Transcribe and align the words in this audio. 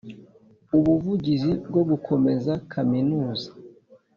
ubuvugizi 0.77 1.51
bwo 1.67 1.81
gukomeza 1.89 2.51
Kaminuza 2.71 3.49